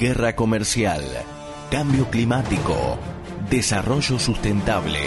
[0.00, 1.02] guerra comercial,
[1.70, 2.98] cambio climático,
[3.50, 4.98] desarrollo sustentable.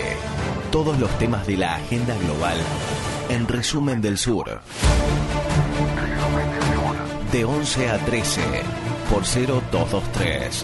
[0.72, 2.58] Todos los temas de la agenda global
[3.30, 4.62] en resumen del sur.
[7.32, 8.42] De 11 a 13
[9.10, 10.64] por 0223.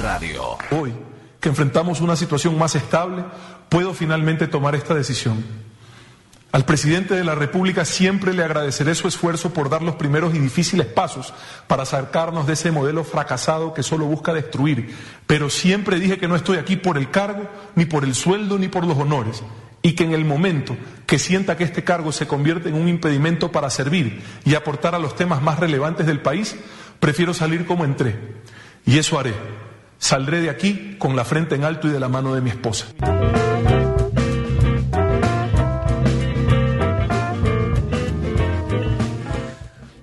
[0.00, 0.56] Radio.
[0.70, 0.94] Hoy,
[1.40, 3.22] que enfrentamos una situación más estable,
[3.68, 5.44] puedo finalmente tomar esta decisión.
[6.52, 10.38] Al presidente de la República siempre le agradeceré su esfuerzo por dar los primeros y
[10.40, 11.32] difíciles pasos
[11.68, 14.92] para sacarnos de ese modelo fracasado que solo busca destruir.
[15.28, 18.66] Pero siempre dije que no estoy aquí por el cargo, ni por el sueldo, ni
[18.66, 19.44] por los honores.
[19.82, 20.76] Y que en el momento
[21.06, 24.98] que sienta que este cargo se convierte en un impedimento para servir y aportar a
[24.98, 26.56] los temas más relevantes del país,
[26.98, 28.18] prefiero salir como entré.
[28.84, 29.34] Y eso haré.
[29.98, 32.86] Saldré de aquí con la frente en alto y de la mano de mi esposa.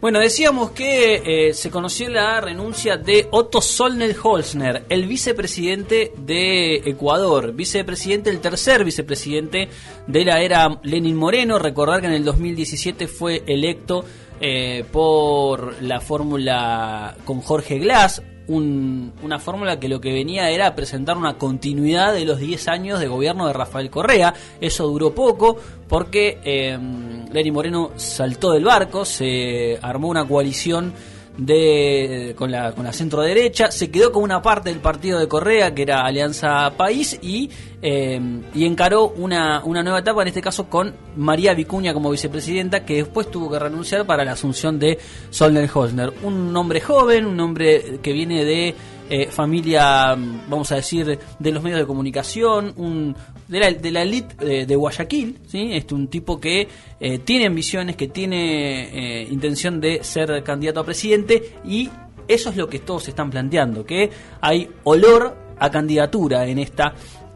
[0.08, 6.76] Bueno, decíamos que eh, se conoció la renuncia de Otto Solnel Holzner, el vicepresidente de
[6.76, 9.68] Ecuador, vicepresidente, el tercer vicepresidente
[10.08, 11.60] de la era Lenin Moreno.
[11.60, 14.06] Recordar que en el 2017 fue electo
[14.40, 21.18] eh, por la fórmula con Jorge Glass, una fórmula que lo que venía era presentar
[21.18, 24.34] una continuidad de los 10 años de gobierno de Rafael Correa.
[24.62, 26.78] Eso duró poco porque eh,
[27.32, 30.94] Lenny Moreno saltó del barco, se armó una coalición
[31.38, 35.28] de con la, con la centro derecha, se quedó con una parte del partido de
[35.28, 37.50] Correa, que era Alianza País, y,
[37.82, 38.20] eh,
[38.54, 42.98] y encaró una, una nueva etapa, en este caso con María Vicuña como vicepresidenta, que
[42.98, 44.98] después tuvo que renunciar para la asunción de
[45.30, 46.14] Solner Hosner.
[46.24, 48.76] Un hombre joven, un hombre que viene de
[49.10, 50.16] eh, familia,
[50.50, 53.16] vamos a decir, de los medios de comunicación, un,
[53.48, 55.70] de, la, de la elite eh, de Guayaquil, ¿sí?
[55.74, 56.68] Este, un tipo que
[57.00, 61.90] eh, tiene ambiciones, que tiene intención de ser candidato a presidente y
[62.28, 64.10] eso es lo que todos están planteando, que
[64.42, 66.94] hay olor a candidatura en esta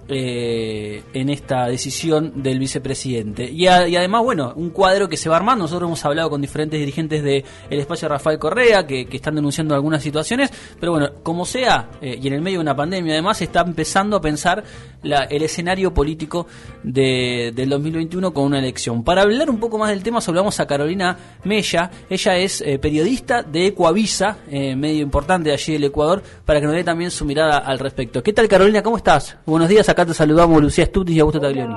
[0.08, 3.50] eh, en esta decisión del vicepresidente.
[3.50, 5.64] Y, además, bueno, un cuadro que se va armando.
[5.64, 10.52] Nosotros hemos hablado con diferentes dirigentes del espacio Rafael Correa que, están denunciando algunas situaciones,
[10.80, 14.18] pero bueno, como sea, eh, y en el medio de una pandemia además, está empezando
[14.18, 14.64] a pensar
[15.04, 16.48] el escenario político
[16.84, 19.04] de, del 2021 con una elección.
[19.04, 21.90] Para hablar un poco más del tema, hablamos a Carolina Mella.
[22.10, 26.84] Ella es eh, periodista de Ecoavisa, medio importante allí del Ecuador, para que nos dé
[26.84, 28.22] también su mirada al respecto.
[28.24, 28.82] ¿Qué tal, Carolina?
[28.82, 29.38] ¿Cómo estás?
[29.46, 31.76] Buenos días, acá te saludamos Lucía Stutis y Augusto Taglioni.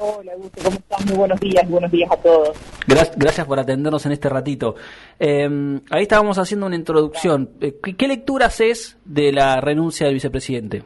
[0.00, 1.06] Hola, Augusto, ¿cómo estás?
[1.06, 2.56] Muy buenos días, buenos días a todos.
[2.86, 4.76] Gracias, por atendernos en este ratito.
[5.18, 7.50] Em, ahí estábamos haciendo una introducción.
[7.60, 10.84] Eh, ¿Qué, lectura haces de la renuncia del vicepresidente?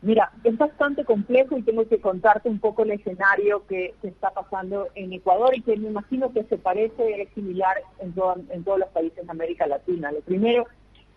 [0.00, 4.86] Mira, es bastante complejo y tengo que contarte un poco el escenario que, está pasando
[4.94, 8.14] en Ecuador y que me imagino que se parece, es similar en,
[8.50, 10.12] en todos los países de América Latina.
[10.12, 10.66] Lo primero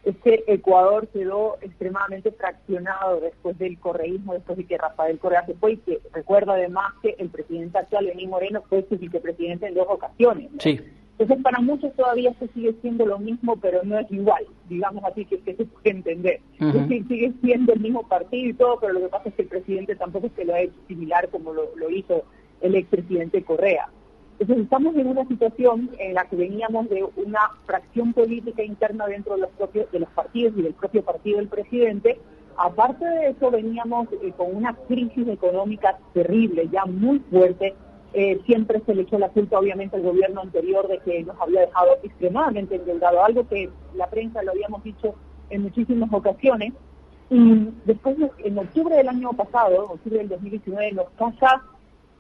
[0.04, 5.54] es que Ecuador quedó extremadamente fraccionado después del correísmo, después de que Rafael Correa se
[5.54, 9.76] fue y que recuerda además que el presidente actual, Lenín Moreno, fue su vicepresidente en
[9.76, 10.50] dos ocasiones.
[10.60, 10.80] Sí.
[11.20, 15.24] Entonces, para muchos todavía se sigue siendo lo mismo, pero no es igual, digamos así,
[15.26, 16.40] que, que se puede entender.
[16.60, 19.44] Es decir, sigue siendo el mismo partido y todo, pero lo que pasa es que
[19.44, 22.24] el presidente tampoco es que lo ha hecho similar como lo, lo hizo
[22.62, 23.88] el expresidente Correa.
[24.42, 29.36] Entonces estamos en una situación en la que veníamos de una fracción política interna dentro
[29.36, 32.20] de los propios de los partidos y del propio partido del presidente.
[32.58, 37.76] Aparte de eso veníamos eh, con una crisis económica terrible, ya muy fuerte.
[38.14, 41.62] Eh, siempre se le echó la culpa obviamente al gobierno anterior de que nos había
[41.62, 45.14] dejado extremadamente endeudado, algo que la prensa lo habíamos dicho
[45.52, 46.74] en muchísimas ocasiones.
[47.30, 51.62] Y después, en octubre del año pasado, octubre del 2019, nos pasa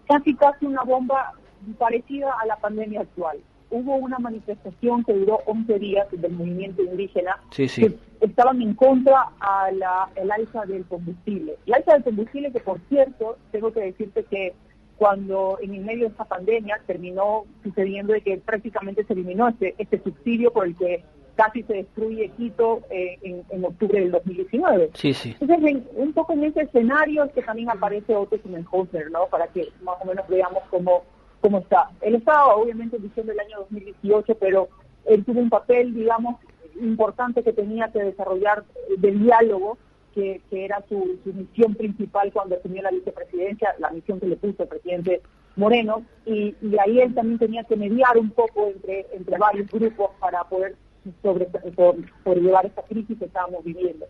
[0.07, 1.33] casi casi una bomba
[1.77, 3.39] parecida a la pandemia actual.
[3.69, 9.71] Hubo una manifestación que duró 11 días del movimiento indígena que estaban en contra a
[9.71, 11.55] la, el alza del combustible.
[11.65, 14.53] El alza del combustible que, por cierto, tengo que decirte que
[14.97, 19.73] cuando en el medio de esta pandemia terminó sucediendo de que prácticamente se eliminó este,
[19.77, 21.03] este subsidio por el que
[21.35, 23.17] casi se destruye Quito eh,
[23.49, 24.91] en, octubre del 2019.
[24.93, 25.35] Sí, sí.
[25.39, 29.25] Entonces, un poco en ese escenario es que también aparece Otto Simenhofer, ¿no?
[29.25, 31.03] Para que más o menos veamos cómo
[31.41, 31.89] cómo está.
[32.01, 34.69] Él estaba obviamente en diciembre del año 2018, pero
[35.05, 36.39] él tuvo un papel, digamos,
[36.79, 38.63] importante que tenía que desarrollar
[38.97, 39.77] del diálogo,
[40.13, 44.69] que, era su, misión principal cuando asumió la vicepresidencia, la misión que le puso el
[44.69, 45.21] presidente
[45.55, 50.43] Moreno, y, ahí él también tenía que mediar un poco entre, entre varios grupos para
[50.43, 50.75] poder
[51.21, 51.47] sobre,
[52.23, 54.05] sobrellevar esta crisis que estábamos viviendo.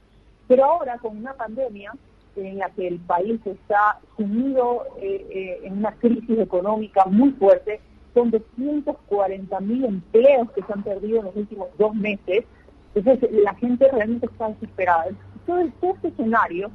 [0.48, 1.94] Pero ahora, con una pandemia,
[2.36, 7.80] en la que el país está sumido eh, eh, en una crisis económica muy fuerte,
[8.14, 12.46] son 240 mil empleos que se han perdido en los últimos dos meses.
[12.94, 15.06] Entonces la gente realmente está desesperada.
[15.46, 16.70] Todo, todo este escenario,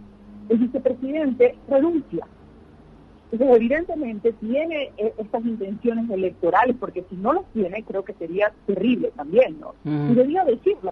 [0.48, 2.26] el vicepresidente renuncia.
[3.32, 8.52] Entonces, evidentemente tiene eh, estas intenciones electorales, porque si no los tiene, creo que sería
[8.66, 9.74] terrible también, ¿no?
[9.84, 10.90] Y debía decirlo.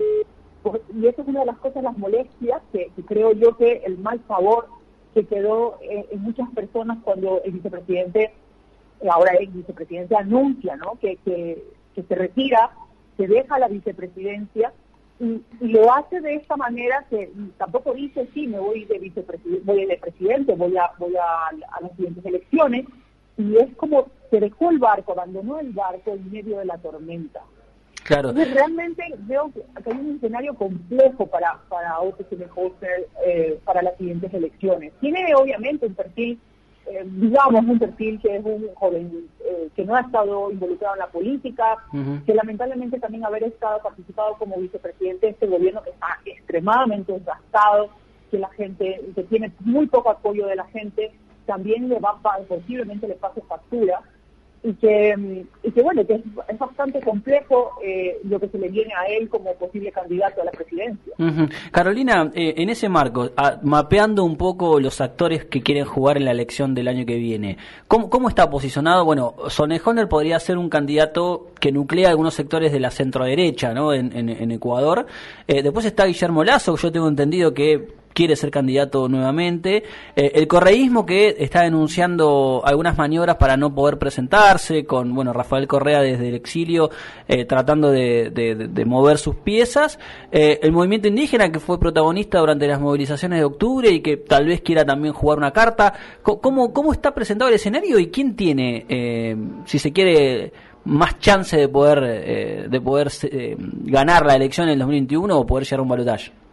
[0.95, 4.21] Y esa es una de las cosas, las molestias, que, creo yo que el mal
[4.21, 4.69] favor
[5.13, 8.33] que quedó en muchas personas cuando el vicepresidente,
[9.09, 10.99] ahora el vicepresidente anuncia, ¿no?
[11.01, 11.63] Que, que,
[11.95, 12.71] que se retira,
[13.17, 14.73] que deja la vicepresidencia
[15.21, 19.87] y, lo hace de esta manera que tampoco dice sí me voy de vicepresidente voy
[19.87, 22.87] de presidente voy a voy a, las siguientes elecciones
[23.37, 27.43] y es como se dejó el barco abandonó el barco en medio de la tormenta
[28.05, 28.33] claro.
[28.33, 32.33] Realmente veo que hay un escenario complejo para para OTC
[33.27, 34.93] eh, para las siguientes elecciones.
[35.01, 36.39] Tiene obviamente un perfil
[36.87, 41.01] eh, digamos, un perfil que es un joven eh, que no ha estado involucrado en
[41.01, 41.79] la política,
[42.27, 47.89] que lamentablemente también haber estado participado como vicepresidente de este gobierno que está extremadamente desgastado,
[48.31, 51.13] que la gente, que tiene muy poco apoyo de la gente,
[51.47, 54.03] también le va posiblemente le pase factura
[54.65, 58.95] y que, y que bueno, que es, bastante complejo eh, lo que se le viene
[58.95, 61.13] a él como posible candidato a la presidencia.
[61.71, 63.31] Carolina, eh, en ese marco,
[63.63, 67.59] mapeando un poco los actores que quieren jugar en la elección del año que viene,
[67.89, 69.05] ¿cómo, cómo está posicionado?
[69.05, 73.93] Bueno, Sonnejoner podría ser un candidato que nuclea algunos sectores de la centroderecha ¿no?
[73.93, 75.07] en, en, Ecuador.
[75.47, 79.83] Eh, después está Guillermo Lazo, yo tengo entendido que quiere ser candidato nuevamente.
[80.17, 85.67] Eh, el correísmo que está denunciando algunas maniobras para no poder presentarse, con bueno Rafael
[85.67, 86.91] Correa desde el exilio
[87.29, 89.99] eh, tratando de, mover sus piezas.
[90.31, 94.47] Eh, el movimiento indígena que fue protagonista durante las movilizaciones de octubre y que tal
[94.47, 95.93] vez quiera también jugar una carta.
[96.23, 100.53] ¿Cómo, cómo está presentado el escenario y quién tiene, si se quiere,
[100.85, 103.09] más chance de poder, de poder
[103.59, 106.44] ganar la elección en el 2021 o poder llegar a un balotaje?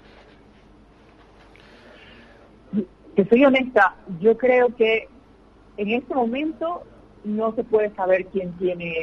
[3.16, 5.08] Que soy honesta, yo creo que
[5.78, 6.84] en este momento
[7.24, 9.02] no se puede saber quién tiene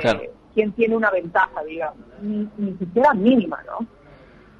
[0.54, 3.86] quién tiene una ventaja, digamos, ni, siquiera mínima, ¿no?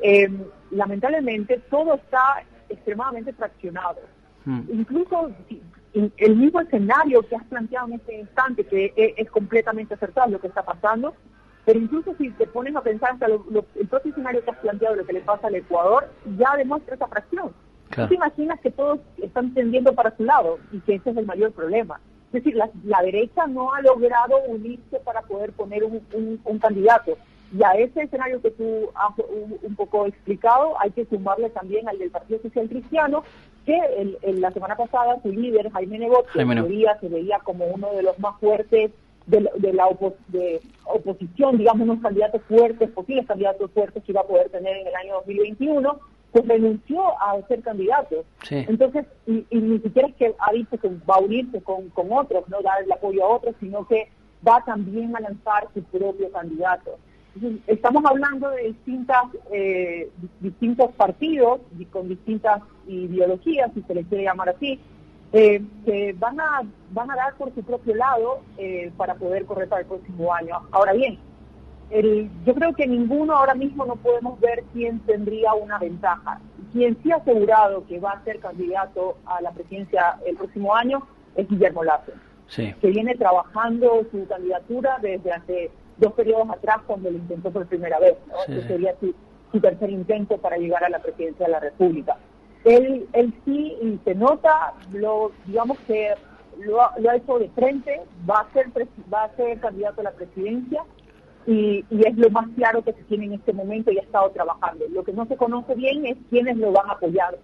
[0.00, 3.98] Em, lamentablemente todo está extremadamente fraccionado.
[4.44, 4.60] Hmm.
[4.72, 5.32] Incluso
[5.92, 10.40] el mismo escenario que has planteado en este instante, que e, es, completamente acertado lo
[10.40, 11.14] que está pasando,
[11.64, 15.06] pero incluso si te pones a pensar hasta el propio escenario que has planteado, lo
[15.06, 16.08] que le pasa al Ecuador,
[16.38, 17.52] ya demuestra esa fracción.
[17.98, 18.08] Claro.
[18.08, 21.52] te imaginas que todos están tendiendo para su lado y que ese es el mayor
[21.52, 22.00] problema?
[22.32, 27.16] Es decir, la, derecha no ha logrado unirse para poder poner un, candidato.
[27.56, 29.14] Y a ese escenario que tú has
[29.62, 33.22] un, poco explicado, hay que sumarle también al del Partido Social Cristiano,
[33.64, 33.80] que
[34.22, 36.44] el, la semana pasada su líder, Jaime Nebot, que
[37.00, 38.90] se veía como uno de los más fuertes
[39.26, 39.40] de,
[39.72, 39.86] la
[40.28, 44.86] de oposición, digamos, unos candidatos fuertes, posibles candidatos fuertes que iba a poder tener en
[44.86, 45.98] el año 2021,
[46.32, 48.25] pues renunció a ser candidato.
[48.50, 52.48] Entonces, y, ni siquiera es que ha dicho que va a unirse con, con otros,
[52.48, 54.08] no dar el apoyo a otros, sino que
[54.46, 56.98] va también a lanzar su propio candidato.
[57.66, 60.10] estamos hablando de distintas, eh,
[60.40, 61.60] distintos partidos
[61.90, 64.81] con distintas ideologías, si se les quiere llamar así,
[65.32, 69.69] eh, que van a, van a dar por su propio lado eh, para poder correr
[69.69, 70.60] para el próximo año.
[70.70, 71.19] Ahora bien,
[71.90, 76.41] yo creo que ninguno ahora mismo no podemos ver quién tendría una ventaja.
[76.72, 81.06] Quien sí ha asegurado que va a ser candidato a la presidencia el próximo año
[81.34, 82.12] es Guillermo Lazo,
[82.55, 87.98] que viene trabajando su candidatura desde hace dos periodos atrás cuando lo intentó por primera
[87.98, 88.17] vez.
[88.46, 89.15] Este sería su,
[89.60, 92.17] tercer intento para llegar a la presidencia de la República.
[92.65, 96.12] Él, él sí, y se nota, lo, digamos que
[96.58, 98.67] lo ha, lo ha hecho de frente, va a ser
[99.12, 100.84] va a ser candidato a la presidencia
[101.46, 104.84] y, es lo más claro que se tiene en este momento y ha estado trabajando.
[104.90, 107.38] Lo que no se conoce bien es quiénes lo van a apoyar,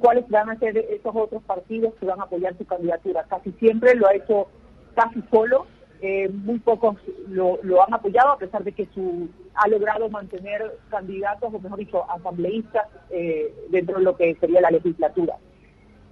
[0.00, 3.24] cuáles van a ser esos otros partidos que van a apoyar su candidatura.
[3.28, 4.48] Casi siempre lo ha hecho
[4.94, 5.66] casi solo,
[6.00, 6.96] eh, muy pocos
[7.28, 12.10] lo, han apoyado a pesar de que su ha logrado mantener candidatos, o mejor dicho,
[12.10, 15.36] asambleístas eh, dentro de lo que sería la legislatura.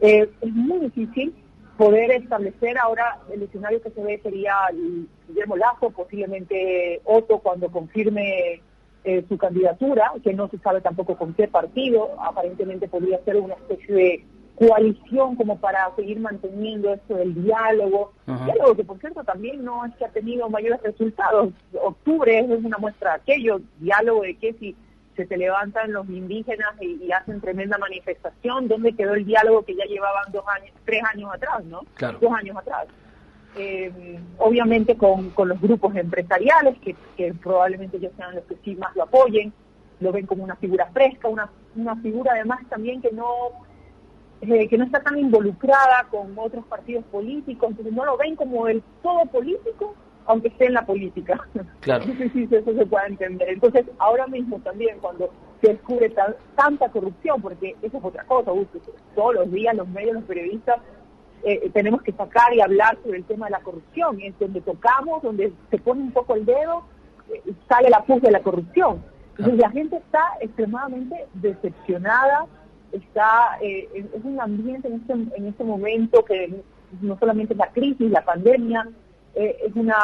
[0.01, 1.35] Eh, es muy difícil
[1.77, 4.55] poder establecer ahora el escenario que se ve sería
[5.29, 8.63] Guillermo Lazo, posiblemente Otto cuando confirme
[9.05, 13.55] eh, su candidatura, que no se sabe tampoco con qué partido, aparentemente podría ser una
[13.55, 14.25] especie de
[14.57, 19.95] coalición como para seguir manteniendo esto del diálogo, diálogo que por cierto también no es
[19.97, 24.75] que ha tenido mayores resultados, octubre es una muestra de aquello, diálogo de que si
[25.17, 28.69] se te levantan los indígenas y, hacen tremenda manifestación.
[28.69, 31.83] ¿Dónde quedó el diálogo que ya llevaban dos años, tres años atrás, no?
[32.21, 32.87] Dos años atrás.
[33.57, 39.05] eh, obviamente con, los grupos empresariales, que, probablemente ellos sean los que sí más lo
[39.05, 39.53] apoyen,
[40.01, 43.65] lo ven como una figura fresca, una, una figura además también que no
[44.43, 48.69] eh, que no está tan involucrada con otros partidos políticos, entonces no lo ven como
[48.69, 49.95] el todo político,
[50.27, 51.41] aunque esté en la política.
[51.81, 52.05] Claro.
[52.09, 53.49] No sé si eso se puede entender.
[53.49, 55.31] Entonces, ahora mismo también, cuando
[55.61, 56.13] se descubre
[56.55, 58.51] tanta corrupción, porque eso es otra cosa,
[59.15, 60.77] todos los días los medios, los periodistas,
[61.45, 65.23] eh, tenemos que sacar y hablar sobre el tema de la corrupción, es donde tocamos,
[65.23, 66.85] donde se pone un poco el dedo,
[67.33, 69.03] eh, sale la puz de la corrupción.
[69.39, 72.47] Entonces la gente está extremadamente decepcionada,
[72.91, 76.63] está eh, es un ambiente en este, en este momento que
[77.01, 78.89] no solamente es la crisis, la pandemia,
[79.37, 79.97] eh, es, una,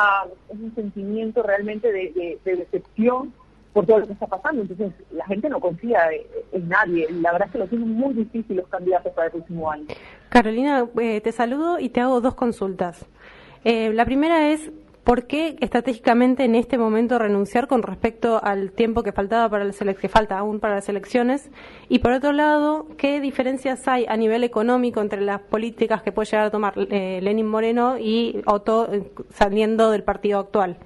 [0.48, 3.32] es un sentimiento realmente de, decepción
[3.72, 4.62] por todo lo que está pasando.
[4.62, 6.00] Entonces, la gente no confía
[6.52, 7.08] en nadie.
[7.10, 9.86] La verdad es que lo tienen muy difícil los candidatos para el próximo año.
[10.28, 13.06] Carolina, eh, te saludo y te hago dos consultas.
[13.64, 14.70] la primera es,
[15.04, 19.76] ¿Por qué estratégicamente en este momento renunciar con respecto al tiempo que faltaba para las
[19.78, 21.50] que falta aún para las elecciones?
[21.88, 26.26] Y por otro lado, ¿qué diferencias hay a nivel económico entre las políticas que puede
[26.30, 30.76] llegar a tomar eh, Lenin Moreno y Otto eh, saliendo del partido actual?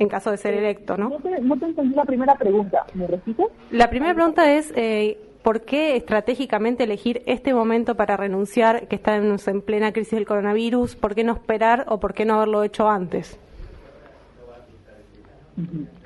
[0.00, 1.08] En caso de ser electo, ¿no?
[1.08, 2.84] No te, no te entendí la primera pregunta.
[2.94, 3.46] ¿Me repites?
[3.70, 9.46] La primera pregunta es, eh, ¿por qué estratégicamente elegir este momento para renunciar, que estamos
[9.46, 10.96] en plena crisis del coronavirus?
[10.96, 13.38] ¿Por qué no esperar o por qué no haberlo hecho antes?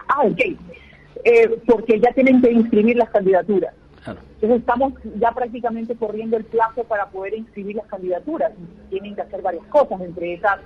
[0.09, 0.40] Ah, ok.
[1.25, 3.73] Eh, porque ya tienen que inscribir las candidaturas.
[4.06, 8.52] Entonces estamos ya prácticamente corriendo el plazo para poder inscribir las candidaturas.
[8.90, 10.59] Tienen que hacer varias cosas, entre esas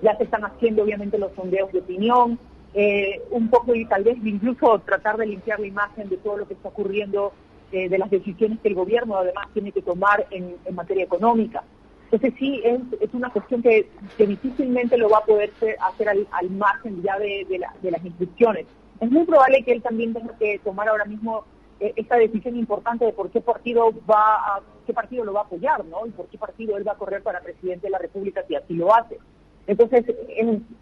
[0.00, 2.38] ya se están haciendo obviamente los sondeos de opinión,
[2.72, 6.48] eh, un poco y tal vez incluso tratar de limpiar la imagen de todo lo
[6.48, 7.34] que está ocurriendo
[7.72, 11.62] eh, de las decisiones que el gobierno además tiene que tomar en, materia económica.
[12.04, 13.88] Entonces sí, es, es una cuestión que,
[14.18, 15.50] difícilmente lo va a poder
[15.80, 18.66] hacer al, margen ya de, las inscripciones.
[19.00, 21.44] Es muy probable que él también tenga que tomar ahora mismo
[21.80, 25.84] eh, esta decisión importante de por qué partido va qué partido lo va a apoyar,
[25.86, 26.06] ¿no?
[26.06, 28.74] Y por qué partido él va a correr para presidente de la República si así
[28.74, 29.18] lo hace.
[29.66, 30.04] Entonces,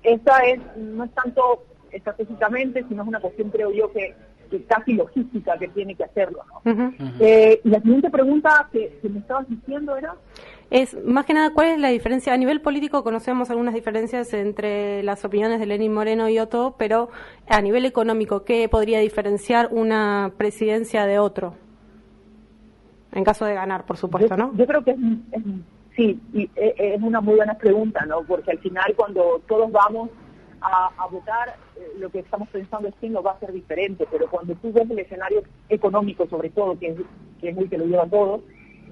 [0.02, 4.14] esta es, no es tanto estratégicamente, sino es una cuestión, creo yo, que
[4.59, 6.40] casi logística que tiene que hacerlo.
[7.21, 10.14] Eh, y la siguiente pregunta que, me estabas diciendo era...
[10.71, 12.33] Es más que nada, ¿cuál es la diferencia?
[12.33, 17.11] A nivel político conocemos algunas diferencias entre las opiniones de Lenín Moreno y Otto, pero
[17.49, 21.54] a nivel económico, ¿qué podría diferenciar una presidencia de otro?
[23.12, 24.52] En caso de ganar, por supuesto, ¿no?
[24.54, 24.99] Yo creo que es,
[25.97, 28.23] sí, y e, es una muy buena pregunta, ¿no?
[28.23, 30.11] Porque al final cuando todos vamos
[30.61, 34.29] a, votar, eh, lo que estamos pensando es que no va a ser diferente, pero
[34.29, 36.97] cuando tú ves el escenario económico, sobre todo, que es,
[37.40, 38.43] que muy que lo lleva todo,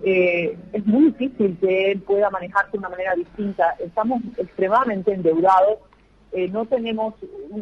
[0.03, 3.77] eh, es muy difícil que él pueda manejarse de una manera distinta.
[3.81, 5.79] Estamos extremadamente endeudados,
[6.33, 7.15] eh, no tenemos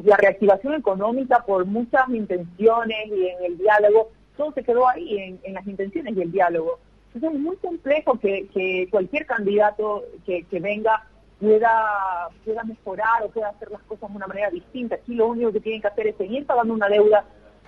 [0.04, 5.40] la reactivación económica por muchas intenciones y en el diálogo, todo se quedó ahí, en,
[5.44, 6.78] en las intenciones y el diálogo.
[7.14, 11.06] Entonces es muy complejo que, que cualquier candidato que, que venga
[11.40, 14.96] pueda, pueda mejorar o pueda hacer las cosas de una manera distinta.
[14.96, 17.24] Aquí lo único que tienen que hacer es seguir pagando una deuda,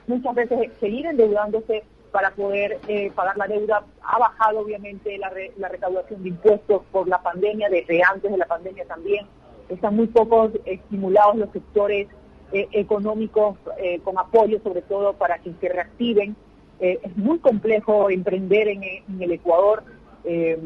[0.07, 3.85] muchas veces seguir endeudándose para poder eh, pagar la deuda.
[4.03, 8.47] Ha bajado obviamente la, la recaudación de impuestos por la pandemia, desde antes de la
[8.47, 9.27] pandemia también.
[9.69, 12.09] Están muy pocos estimulados los sectores
[12.53, 16.35] eh, económicos eh, con apoyo sobre todo para que se reactiven.
[16.81, 19.83] es muy complejo emprender en, en el Ecuador
[20.31, 20.59] eh,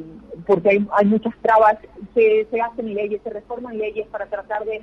[0.44, 1.78] porque hay, muchas trabas,
[2.14, 4.82] se, hacen leyes, se reforman leyes para tratar de,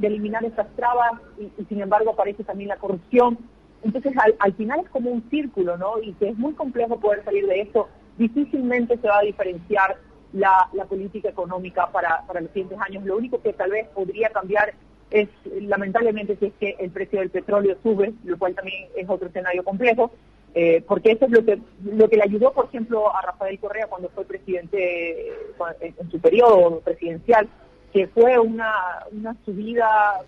[0.00, 3.36] eliminar esas trabas y, sin embargo aparece también la corrupción.
[3.82, 6.00] Entonces al, final es como un círculo, ¿no?
[6.00, 7.86] Y que es muy complejo poder salir de esto.
[8.16, 9.98] Difícilmente se va a diferenciar
[10.32, 13.04] la, política económica para, para los siguientes años.
[13.04, 14.72] Lo único que tal vez podría cambiar
[15.10, 15.28] es,
[15.60, 19.62] lamentablemente, si es que el precio del petróleo sube, lo cual también es otro escenario
[19.64, 20.10] complejo,
[20.54, 23.88] eh, porque eso es lo que, lo que le ayudó, por ejemplo, a Rafael Correa
[23.88, 25.32] cuando fue presidente
[25.80, 27.48] en, su periodo presidencial,
[27.92, 28.72] que fue una,
[29.10, 30.20] una subida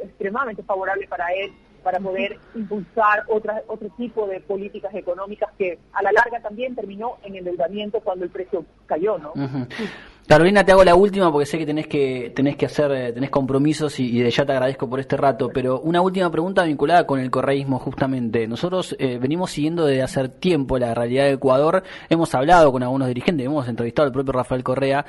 [0.00, 6.02] extremadamente favorable para él para poder impulsar otra, otro tipo de políticas económicas que a
[6.02, 9.32] la larga también terminó en endeudamiento cuando el precio cayó, ¿no?
[10.26, 13.28] Carolina, te hago la última porque sé que tenés que tenés que hacer eh, tenés
[13.28, 17.18] compromisos y, de ya te agradezco por este rato, pero una última pregunta vinculada con
[17.18, 18.46] el correísmo justamente.
[18.46, 23.08] Nosotros eh, venimos siguiendo desde hace tiempo la realidad de Ecuador, hemos hablado con algunos
[23.08, 25.04] dirigentes, hemos entrevistado al propio Rafael Correa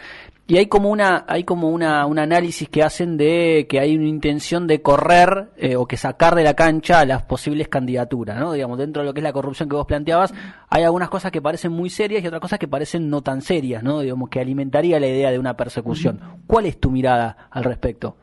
[0.46, 4.08] y hay como una hay como una un análisis que hacen de que hay una
[4.08, 8.51] intención de correr eh, o que sacar de la cancha las posibles candidaturas, ¿no?
[8.51, 10.34] Digamos, dentro de lo que es la corrupción que vos planteabas,
[10.70, 13.84] hay algunas cosas que parecen muy serias y otras cosas que parecen no tan serias,
[13.84, 14.01] ¿no?
[14.01, 16.20] Digamos que alimentaría la idea de una persecución.
[16.48, 18.16] ¿Cuál es tu mirada al respecto?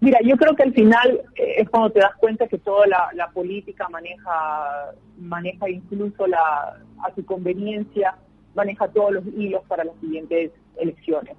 [0.00, 3.30] Mira, yo creo que al final eh, es cuando te das cuenta que toda la,
[3.32, 8.14] política maneja, maneja incluso la, a su conveniencia,
[8.54, 11.34] maneja todos los hilos para las siguientes elecciones.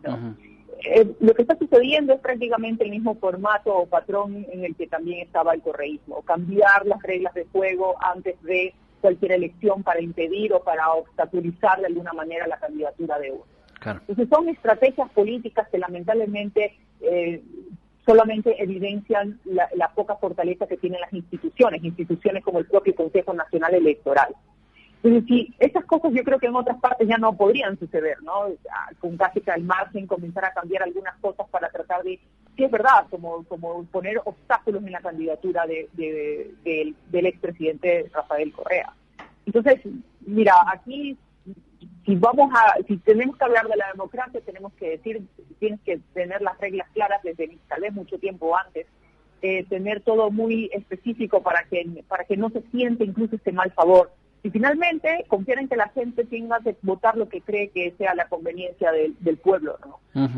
[0.84, 4.88] Eh, lo que está sucediendo es prácticamente el mismo formato o patrón en el que
[4.88, 8.74] también estaba el correísmo, cambiar las reglas de juego antes de
[9.06, 13.44] cualquier elección para impedir o para obstaculizar de alguna manera la candidatura de uno.
[13.86, 17.44] Entonces son estrategias políticas que lamentablemente eh,
[18.04, 23.76] solamente evidencian la, poca fortaleza que tienen las instituciones, instituciones como el propio Consejo Nacional
[23.76, 24.34] Electoral.
[25.04, 28.48] Entonces, sí, esas cosas yo creo que en otras partes ya no podrían suceder, ¿no?
[29.00, 32.20] Con casi que al margen comenzar a cambiar algunas cosas para tratar de,
[32.56, 38.94] sí es verdad, como, como poner obstáculos en la candidatura de, del expresidente Rafael Correa.
[39.46, 39.82] Entonces,
[40.22, 41.18] mira, aquí
[42.06, 45.24] si vamos a, si tenemos que hablar de la democracia, tenemos que decir,
[45.60, 48.86] tienes que tener las reglas claras desde tal vez mucho tiempo antes,
[49.42, 53.72] eh, tener todo muy específico para que, para que no se siente incluso este mal
[53.72, 54.12] favor.
[54.46, 58.14] Y finalmente, confiar en que la gente tenga que votar lo que cree que sea
[58.14, 59.80] la conveniencia del, pueblo.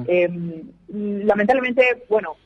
[0.08, 2.38] Em, lamentablemente, bueno,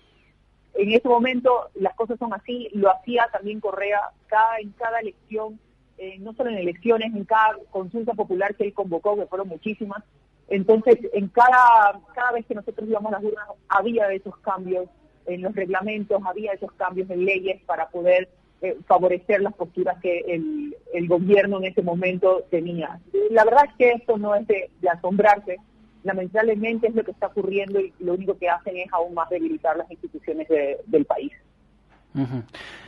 [0.74, 5.60] en ese momento las cosas son así, lo hacía también Correa cada, en cada elección
[6.00, 10.04] eh, no solo en elecciones, en cada consulta popular que él convocó, que fueron muchísimas.
[10.48, 14.90] Entonces, en cada, cada vez que nosotros íbamos a las urnas, había esos cambios
[15.28, 18.30] en los reglamentos, había esos cambios en leyes para poder
[18.62, 23.00] eh, favorecer las posturas que el, el, gobierno en ese momento tenía.
[23.32, 25.58] La verdad es que esto no es de, asombrarse,
[26.04, 29.78] lamentablemente es lo que está ocurriendo y lo único que hacen es aún más debilitar
[29.78, 30.48] las instituciones
[30.86, 31.32] del país.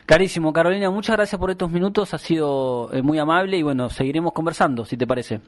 [0.06, 4.34] Carísimo, Carolina, muchas gracias por estos minutos, ha sido eh, muy amable y bueno, seguiremos
[4.34, 5.40] conversando, si te parece.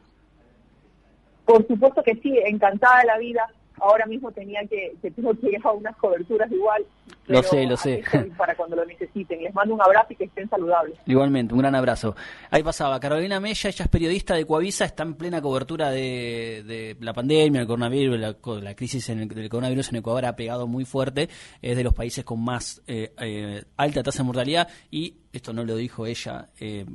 [1.45, 3.47] Por supuesto que sí, encantada de la vida
[3.79, 6.85] ahora mismo tenía que, que tengo que ir a unas coberturas igual.
[7.27, 8.03] Lo sé, lo sé.
[8.37, 9.41] Para cuando lo necesiten.
[9.41, 10.97] Les mando un abrazo y que estén saludables.
[11.05, 12.15] Igualmente, un gran abrazo.
[12.51, 16.97] Ahí pasaba Carolina Mella, ella es periodista de Coavisa, está en plena cobertura de, de
[16.99, 20.85] la pandemia, el coronavirus, la, crisis en el, del coronavirus en Ecuador ha pegado muy
[20.85, 21.29] fuerte,
[21.61, 25.65] es de los países con más eh, eh, alta tasa de mortalidad y esto no
[25.65, 26.85] lo dijo ella, eh,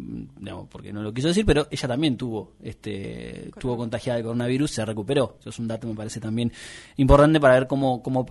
[0.70, 4.84] porque no lo quiso decir, pero ella también tuvo, este, tuvo contagiada de coronavirus, se
[4.86, 5.36] recuperó.
[5.40, 6.50] Eso es un dato, me parece también
[6.96, 8.24] importante para ver cómo, cómo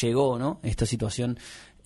[0.00, 0.60] llegó, ¿no?
[0.62, 1.25] Esta situación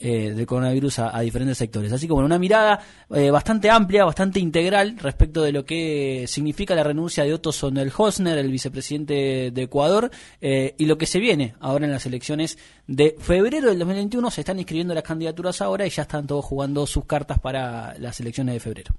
[0.03, 1.93] eh, del coronavirus a, diferentes sectores.
[1.93, 6.83] Así como una mirada eh, bastante amplia, bastante integral respecto de lo que significa la
[6.83, 11.85] renuncia de Otto Sonnel-Hosner, el vicepresidente de Ecuador, eh, y lo que se viene ahora
[11.85, 14.31] en las elecciones de febrero del 2021.
[14.31, 18.19] Se están inscribiendo las candidaturas ahora y ya están todos jugando sus cartas para las
[18.21, 18.95] elecciones de febrero.